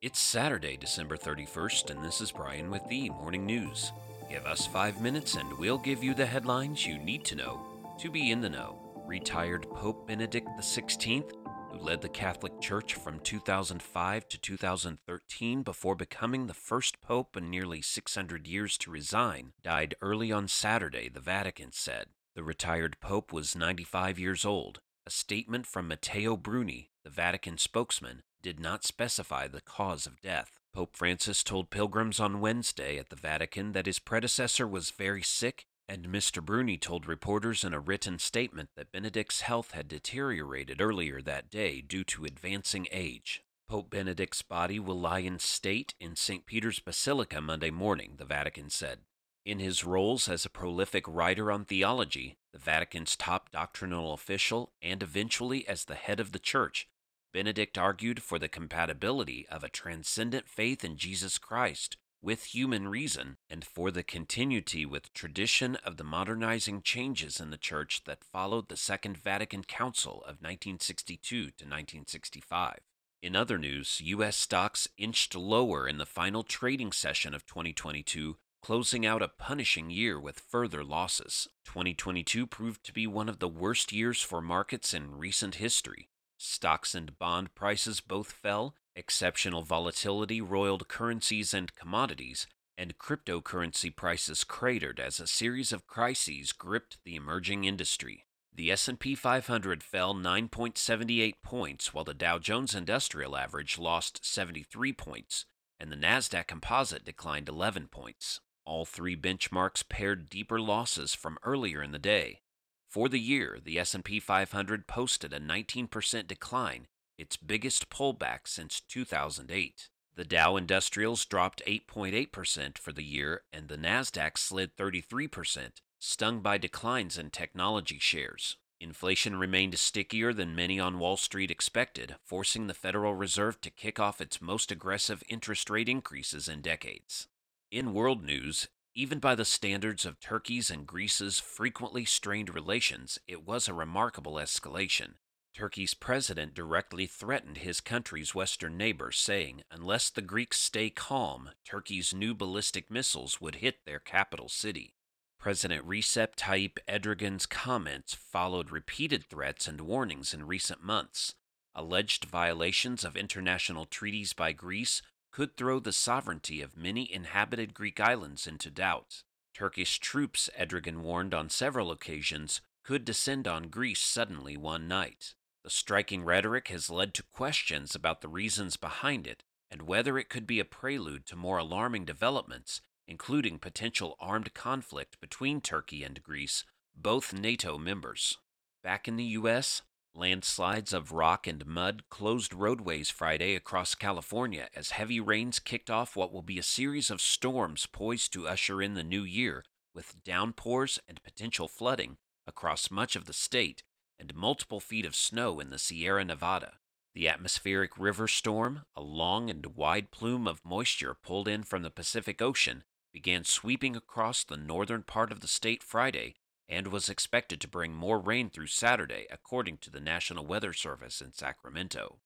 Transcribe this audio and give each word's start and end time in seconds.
It's 0.00 0.20
Saturday, 0.20 0.76
December 0.76 1.16
31st, 1.16 1.90
and 1.90 2.04
this 2.04 2.20
is 2.20 2.30
Brian 2.30 2.70
with 2.70 2.86
the 2.88 3.10
Morning 3.10 3.44
News. 3.44 3.90
Give 4.30 4.46
us 4.46 4.64
five 4.64 5.00
minutes 5.00 5.34
and 5.34 5.58
we'll 5.58 5.76
give 5.76 6.04
you 6.04 6.14
the 6.14 6.24
headlines 6.24 6.86
you 6.86 6.98
need 6.98 7.24
to 7.24 7.34
know 7.34 7.60
to 7.98 8.08
be 8.08 8.30
in 8.30 8.40
the 8.40 8.48
know. 8.48 8.78
Retired 9.08 9.68
Pope 9.70 10.06
Benedict 10.06 10.46
XVI, 10.56 11.28
who 11.72 11.78
led 11.78 12.00
the 12.00 12.08
Catholic 12.08 12.60
Church 12.60 12.94
from 12.94 13.18
2005 13.18 14.28
to 14.28 14.38
2013 14.38 15.62
before 15.64 15.96
becoming 15.96 16.46
the 16.46 16.54
first 16.54 17.00
pope 17.00 17.36
in 17.36 17.50
nearly 17.50 17.82
600 17.82 18.46
years 18.46 18.78
to 18.78 18.92
resign, 18.92 19.50
died 19.64 19.96
early 20.00 20.30
on 20.30 20.46
Saturday, 20.46 21.08
the 21.08 21.18
Vatican 21.18 21.72
said. 21.72 22.06
The 22.36 22.44
retired 22.44 23.00
pope 23.00 23.32
was 23.32 23.56
95 23.56 24.20
years 24.20 24.44
old. 24.44 24.78
A 25.04 25.10
statement 25.10 25.66
from 25.66 25.88
Matteo 25.88 26.36
Bruni, 26.36 26.90
the 27.02 27.10
Vatican 27.10 27.58
spokesman, 27.58 28.22
did 28.42 28.60
not 28.60 28.84
specify 28.84 29.48
the 29.48 29.60
cause 29.60 30.06
of 30.06 30.20
death. 30.20 30.58
Pope 30.72 30.96
Francis 30.96 31.42
told 31.42 31.70
pilgrims 31.70 32.20
on 32.20 32.40
Wednesday 32.40 32.98
at 32.98 33.08
the 33.08 33.16
Vatican 33.16 33.72
that 33.72 33.86
his 33.86 33.98
predecessor 33.98 34.66
was 34.66 34.90
very 34.90 35.22
sick, 35.22 35.66
and 35.88 36.06
Mr. 36.06 36.44
Bruni 36.44 36.76
told 36.76 37.06
reporters 37.06 37.64
in 37.64 37.72
a 37.72 37.80
written 37.80 38.18
statement 38.18 38.68
that 38.76 38.92
Benedict's 38.92 39.40
health 39.40 39.72
had 39.72 39.88
deteriorated 39.88 40.80
earlier 40.80 41.22
that 41.22 41.50
day 41.50 41.80
due 41.80 42.04
to 42.04 42.24
advancing 42.24 42.86
age. 42.92 43.42
Pope 43.68 43.90
Benedict's 43.90 44.42
body 44.42 44.78
will 44.78 44.98
lie 44.98 45.18
in 45.18 45.38
state 45.38 45.94
in 45.98 46.16
St. 46.16 46.46
Peter's 46.46 46.78
Basilica 46.78 47.40
Monday 47.40 47.70
morning, 47.70 48.14
the 48.16 48.24
Vatican 48.24 48.70
said. 48.70 49.00
In 49.44 49.58
his 49.58 49.84
roles 49.84 50.28
as 50.28 50.44
a 50.44 50.50
prolific 50.50 51.04
writer 51.08 51.50
on 51.50 51.64
theology, 51.64 52.36
the 52.52 52.58
Vatican's 52.58 53.16
top 53.16 53.50
doctrinal 53.50 54.12
official, 54.12 54.72
and 54.82 55.02
eventually 55.02 55.66
as 55.66 55.84
the 55.84 55.94
head 55.94 56.20
of 56.20 56.32
the 56.32 56.38
Church, 56.38 56.88
Benedict 57.32 57.76
argued 57.76 58.22
for 58.22 58.38
the 58.38 58.48
compatibility 58.48 59.46
of 59.48 59.62
a 59.62 59.68
transcendent 59.68 60.48
faith 60.48 60.84
in 60.84 60.96
Jesus 60.96 61.38
Christ 61.38 61.96
with 62.20 62.54
human 62.54 62.88
reason 62.88 63.36
and 63.48 63.64
for 63.64 63.90
the 63.90 64.02
continuity 64.02 64.84
with 64.84 65.12
tradition 65.12 65.76
of 65.84 65.96
the 65.96 66.04
modernizing 66.04 66.82
changes 66.82 67.38
in 67.38 67.50
the 67.50 67.58
Church 67.58 68.02
that 68.04 68.24
followed 68.24 68.68
the 68.68 68.76
Second 68.76 69.16
Vatican 69.16 69.62
Council 69.62 70.16
of 70.22 70.40
1962 70.40 71.36
to 71.36 71.44
1965. 71.44 72.80
In 73.22 73.36
other 73.36 73.58
news, 73.58 74.00
U.S. 74.04 74.36
stocks 74.36 74.88
inched 74.96 75.34
lower 75.34 75.86
in 75.86 75.98
the 75.98 76.06
final 76.06 76.42
trading 76.42 76.92
session 76.92 77.34
of 77.34 77.46
2022 77.46 78.36
closing 78.60 79.06
out 79.06 79.22
a 79.22 79.28
punishing 79.28 79.90
year 79.90 80.18
with 80.18 80.40
further 80.40 80.84
losses. 80.84 81.48
2022 81.64 82.46
proved 82.46 82.84
to 82.84 82.92
be 82.92 83.06
one 83.06 83.28
of 83.28 83.38
the 83.38 83.48
worst 83.48 83.92
years 83.92 84.20
for 84.20 84.40
markets 84.40 84.92
in 84.92 85.16
recent 85.16 85.56
history. 85.56 86.08
Stocks 86.38 86.94
and 86.94 87.18
bond 87.18 87.54
prices 87.54 88.00
both 88.00 88.32
fell, 88.32 88.74
exceptional 88.96 89.62
volatility 89.62 90.40
roiled 90.40 90.88
currencies 90.88 91.52
and 91.52 91.74
commodities, 91.74 92.46
and 92.76 92.96
cryptocurrency 92.96 93.94
prices 93.94 94.44
cratered 94.44 95.00
as 95.00 95.20
a 95.20 95.26
series 95.26 95.72
of 95.72 95.86
crises 95.86 96.52
gripped 96.52 96.98
the 97.04 97.16
emerging 97.16 97.64
industry. 97.64 98.24
The 98.54 98.72
S&P 98.72 99.14
500 99.14 99.82
fell 99.82 100.14
9.78 100.14 101.34
points 101.42 101.92
while 101.92 102.04
the 102.04 102.14
Dow 102.14 102.38
Jones 102.38 102.74
Industrial 102.74 103.36
Average 103.36 103.78
lost 103.78 104.24
73 104.24 104.92
points 104.94 105.44
and 105.80 105.92
the 105.92 105.96
Nasdaq 105.96 106.46
Composite 106.46 107.04
declined 107.04 107.48
11 107.48 107.88
points. 107.88 108.40
All 108.64 108.84
three 108.84 109.16
benchmarks 109.16 109.88
pared 109.88 110.28
deeper 110.28 110.60
losses 110.60 111.14
from 111.14 111.38
earlier 111.42 111.82
in 111.82 111.92
the 111.92 111.98
day. 111.98 112.40
For 112.88 113.08
the 113.08 113.20
year, 113.20 113.58
the 113.62 113.78
S&P 113.78 114.18
500 114.18 114.86
posted 114.86 115.32
a 115.34 115.40
19% 115.40 116.26
decline, 116.26 116.86
its 117.18 117.36
biggest 117.36 117.90
pullback 117.90 118.46
since 118.46 118.80
2008. 118.80 119.90
The 120.14 120.24
Dow 120.24 120.56
Industrials 120.56 121.24
dropped 121.26 121.62
8.8% 121.66 122.78
for 122.78 122.92
the 122.92 123.04
year 123.04 123.42
and 123.52 123.68
the 123.68 123.76
Nasdaq 123.76 124.38
slid 124.38 124.76
33%, 124.76 125.82
stung 125.98 126.40
by 126.40 126.56
declines 126.58 127.18
in 127.18 127.30
technology 127.30 127.98
shares. 127.98 128.56
Inflation 128.80 129.36
remained 129.36 129.78
stickier 129.78 130.32
than 130.32 130.54
many 130.54 130.80
on 130.80 130.98
Wall 130.98 131.16
Street 131.16 131.50
expected, 131.50 132.16
forcing 132.24 132.68
the 132.68 132.74
Federal 132.74 133.14
Reserve 133.14 133.60
to 133.60 133.70
kick 133.70 134.00
off 134.00 134.20
its 134.20 134.40
most 134.40 134.72
aggressive 134.72 135.22
interest 135.28 135.68
rate 135.68 135.88
increases 135.88 136.48
in 136.48 136.62
decades. 136.62 137.28
In 137.70 137.92
world 137.92 138.24
news, 138.24 138.68
even 138.98 139.20
by 139.20 139.36
the 139.36 139.44
standards 139.44 140.04
of 140.04 140.18
Turkey's 140.18 140.72
and 140.72 140.84
Greece's 140.84 141.38
frequently 141.38 142.04
strained 142.04 142.52
relations, 142.52 143.16
it 143.28 143.46
was 143.46 143.68
a 143.68 143.72
remarkable 143.72 144.34
escalation. 144.34 145.12
Turkey's 145.54 145.94
president 145.94 146.52
directly 146.52 147.06
threatened 147.06 147.58
his 147.58 147.80
country's 147.80 148.34
western 148.34 148.76
neighbor, 148.76 149.12
saying, 149.12 149.62
unless 149.70 150.10
the 150.10 150.20
Greeks 150.20 150.58
stay 150.58 150.90
calm, 150.90 151.50
Turkey's 151.64 152.12
new 152.12 152.34
ballistic 152.34 152.90
missiles 152.90 153.40
would 153.40 153.56
hit 153.56 153.86
their 153.86 154.00
capital 154.00 154.48
city. 154.48 154.94
President 155.38 155.86
Recep 155.86 156.34
Tayyip 156.34 156.78
Erdogan's 156.88 157.46
comments 157.46 158.14
followed 158.14 158.72
repeated 158.72 159.22
threats 159.22 159.68
and 159.68 159.80
warnings 159.82 160.34
in 160.34 160.44
recent 160.44 160.82
months. 160.82 161.36
Alleged 161.72 162.24
violations 162.24 163.04
of 163.04 163.16
international 163.16 163.84
treaties 163.84 164.32
by 164.32 164.50
Greece 164.50 165.02
could 165.30 165.56
throw 165.56 165.78
the 165.78 165.92
sovereignty 165.92 166.60
of 166.62 166.76
many 166.76 167.12
inhabited 167.12 167.74
Greek 167.74 168.00
islands 168.00 168.46
into 168.46 168.70
doubt. 168.70 169.22
Turkish 169.54 169.98
troops, 169.98 170.48
Erdogan 170.58 171.02
warned 171.02 171.34
on 171.34 171.50
several 171.50 171.90
occasions, 171.90 172.60
could 172.84 173.04
descend 173.04 173.46
on 173.46 173.68
Greece 173.68 174.00
suddenly 174.00 174.56
one 174.56 174.88
night. 174.88 175.34
The 175.64 175.70
striking 175.70 176.24
rhetoric 176.24 176.68
has 176.68 176.90
led 176.90 177.12
to 177.14 177.22
questions 177.22 177.94
about 177.94 178.20
the 178.20 178.28
reasons 178.28 178.76
behind 178.76 179.26
it 179.26 179.42
and 179.70 179.82
whether 179.82 180.16
it 180.18 180.28
could 180.28 180.46
be 180.46 180.60
a 180.60 180.64
prelude 180.64 181.26
to 181.26 181.36
more 181.36 181.58
alarming 181.58 182.04
developments, 182.04 182.80
including 183.06 183.58
potential 183.58 184.16
armed 184.18 184.54
conflict 184.54 185.20
between 185.20 185.60
Turkey 185.60 186.04
and 186.04 186.22
Greece, 186.22 186.64
both 186.96 187.32
NATO 187.32 187.78
members. 187.78 188.38
Back 188.82 189.08
in 189.08 189.16
the 189.16 189.24
U.S., 189.24 189.82
Landslides 190.14 190.92
of 190.92 191.12
rock 191.12 191.46
and 191.46 191.64
mud 191.64 192.02
closed 192.08 192.52
roadways 192.52 193.08
Friday 193.08 193.54
across 193.54 193.94
California 193.94 194.68
as 194.74 194.90
heavy 194.90 195.20
rains 195.20 195.58
kicked 195.58 195.90
off 195.90 196.16
what 196.16 196.32
will 196.32 196.42
be 196.42 196.58
a 196.58 196.62
series 196.62 197.10
of 197.10 197.20
storms 197.20 197.86
poised 197.86 198.32
to 198.32 198.48
usher 198.48 198.82
in 198.82 198.94
the 198.94 199.04
new 199.04 199.22
year, 199.22 199.64
with 199.94 200.22
downpours 200.24 200.98
and 201.08 201.22
potential 201.22 201.68
flooding 201.68 202.16
across 202.46 202.90
much 202.90 203.14
of 203.14 203.26
the 203.26 203.32
state 203.32 203.82
and 204.18 204.34
multiple 204.34 204.80
feet 204.80 205.04
of 205.04 205.14
snow 205.14 205.60
in 205.60 205.70
the 205.70 205.78
Sierra 205.78 206.24
Nevada. 206.24 206.78
The 207.14 207.28
atmospheric 207.28 207.98
river 207.98 208.28
storm, 208.28 208.82
a 208.96 209.02
long 209.02 209.50
and 209.50 209.66
wide 209.76 210.10
plume 210.10 210.48
of 210.48 210.64
moisture 210.64 211.14
pulled 211.14 211.48
in 211.48 211.62
from 211.62 211.82
the 211.82 211.90
Pacific 211.90 212.42
Ocean, 212.42 212.84
began 213.12 213.44
sweeping 213.44 213.96
across 213.96 214.44
the 214.44 214.56
northern 214.56 215.02
part 215.02 215.32
of 215.32 215.40
the 215.40 215.48
state 215.48 215.82
Friday 215.82 216.34
and 216.68 216.88
was 216.88 217.08
expected 217.08 217.60
to 217.60 217.68
bring 217.68 217.94
more 217.94 218.18
rain 218.18 218.50
through 218.50 218.66
Saturday, 218.66 219.26
according 219.30 219.78
to 219.78 219.90
the 219.90 220.00
National 220.00 220.44
Weather 220.44 220.72
Service 220.72 221.20
in 221.20 221.32
Sacramento. 221.32 222.18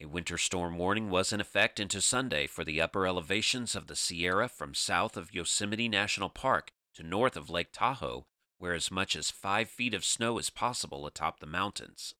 A 0.00 0.06
winter 0.06 0.38
storm 0.38 0.78
warning 0.78 1.10
was 1.10 1.32
in 1.32 1.40
effect 1.40 1.80
into 1.80 2.00
Sunday 2.00 2.46
for 2.46 2.62
the 2.62 2.80
upper 2.80 3.06
elevations 3.06 3.74
of 3.74 3.88
the 3.88 3.96
Sierra 3.96 4.48
from 4.48 4.72
south 4.72 5.16
of 5.16 5.34
Yosemite 5.34 5.88
National 5.88 6.28
Park 6.28 6.70
to 6.94 7.02
north 7.02 7.36
of 7.36 7.50
Lake 7.50 7.72
Tahoe, 7.72 8.26
where 8.58 8.74
as 8.74 8.90
much 8.90 9.16
as 9.16 9.30
five 9.30 9.68
feet 9.68 9.94
of 9.94 10.04
snow 10.04 10.38
is 10.38 10.50
possible 10.50 11.06
atop 11.06 11.40
the 11.40 11.46
mountains. 11.46 12.14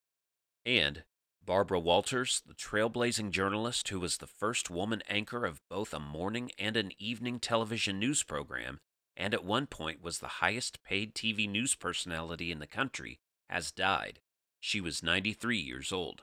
And 0.67 1.05
Barbara 1.45 1.79
Walters, 1.79 2.43
the 2.45 2.55
trailblazing 2.55 3.31
journalist 3.31 3.89
who 3.89 4.01
was 4.01 4.19
the 4.19 4.27
first 4.27 4.71
woman 4.71 5.03
anchor 5.09 5.47
of 5.47 5.63
both 5.71 5.95
a 5.95 6.01
morning 6.01 6.51
and 6.59 6.77
an 6.77 6.91
evening 6.99 7.39
television 7.39 7.99
news 7.99 8.23
program, 8.23 8.81
and 9.19 9.35
at 9.35 9.45
one 9.45 9.67
point 9.67 10.03
was 10.03 10.19
the 10.19 10.39
highest 10.41 10.83
paid 10.83 11.15
TV 11.15 11.47
news 11.47 11.75
personality 11.75 12.51
in 12.51 12.61
the 12.61 12.67
country, 12.67 13.19
has 13.51 13.73
died. 13.73 14.21
She 14.61 14.81
was 14.81 15.03
93 15.03 15.59
years 15.59 15.93
old. 15.93 16.23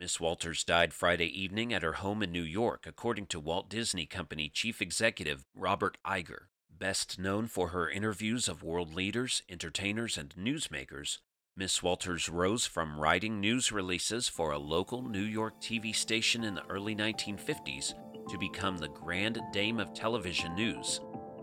Miss 0.00 0.18
Walters 0.18 0.64
died 0.64 0.94
Friday 0.94 1.26
evening 1.26 1.74
at 1.74 1.82
her 1.82 1.92
home 1.92 2.22
in 2.22 2.32
New 2.32 2.42
York, 2.42 2.86
according 2.86 3.26
to 3.26 3.38
Walt 3.38 3.68
Disney 3.68 4.06
Company 4.06 4.48
chief 4.48 4.80
executive 4.80 5.44
Robert 5.54 5.98
Iger. 6.04 6.44
Best 6.70 7.18
known 7.18 7.46
for 7.46 7.68
her 7.68 7.90
interviews 7.90 8.48
of 8.48 8.62
world 8.62 8.94
leaders, 8.94 9.42
entertainers, 9.50 10.16
and 10.16 10.34
newsmakers, 10.34 11.18
Miss 11.56 11.82
Walters 11.82 12.30
rose 12.30 12.64
from 12.64 12.98
writing 12.98 13.38
news 13.38 13.70
releases 13.70 14.28
for 14.28 14.52
a 14.52 14.58
local 14.58 15.02
New 15.02 15.20
York 15.20 15.60
TV 15.60 15.94
station 15.94 16.44
in 16.44 16.54
the 16.54 16.66
early 16.70 16.96
1950s 16.96 17.92
to 18.30 18.38
become 18.38 18.78
the 18.78 18.88
Grand 18.88 19.38
Dame 19.52 19.78
of 19.78 19.92
television 19.92 20.54
news. 20.54 21.00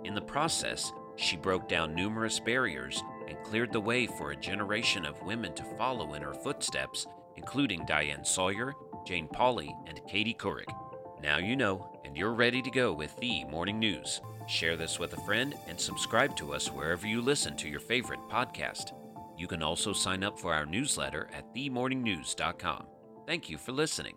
In 0.08 0.16
the 0.16 0.22
process, 0.22 0.94
she 1.18 1.36
broke 1.36 1.68
down 1.68 1.94
numerous 1.94 2.40
barriers 2.40 3.04
and 3.28 3.44
cleared 3.44 3.74
the 3.74 3.82
way 3.82 4.08
for 4.08 4.32
a 4.32 4.38
generation 4.38 5.06
of 5.06 5.22
women 5.22 5.54
to 5.56 5.64
follow 5.78 6.14
in 6.14 6.22
her 6.22 6.34
footsteps, 6.34 7.06
including 7.36 7.86
Diane 7.86 8.24
Sawyer, 8.24 8.74
Jane 9.06 9.28
Pauley, 9.28 9.76
and 9.86 10.00
Katie 10.08 10.34
Couric. 10.34 10.74
Now 11.22 11.40
you 11.40 11.58
know, 11.58 12.00
and 12.06 12.16
you're 12.16 12.34
ready 12.34 12.62
to 12.62 12.72
go 12.72 12.94
with 12.94 13.18
the 13.18 13.44
morning 13.46 13.80
news. 13.80 14.22
Share 14.48 14.78
this 14.78 14.98
with 14.98 15.12
a 15.12 15.22
friend 15.26 15.56
and 15.68 15.78
subscribe 15.78 16.38
to 16.38 16.54
us 16.54 16.70
wherever 16.70 17.06
you 17.06 17.22
listen 17.22 17.58
to 17.58 17.68
your 17.68 17.82
favorite 17.82 18.22
podcast. 18.32 18.94
You 19.38 19.48
can 19.48 19.62
also 19.62 19.92
sign 19.92 20.24
up 20.24 20.40
for 20.40 20.54
our 20.54 20.66
newsletter 20.66 21.28
at 21.36 21.54
themorningnews.com. 21.54 22.86
Thank 23.26 23.50
you 23.50 23.58
for 23.58 23.74
listening. 23.74 24.16